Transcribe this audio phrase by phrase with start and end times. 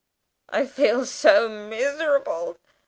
[0.49, 2.57] "I feel so miserable!"